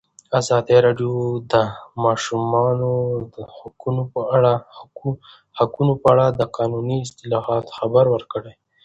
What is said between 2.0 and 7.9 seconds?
ماشومانو حقونه په اړه د قانوني اصلاحاتو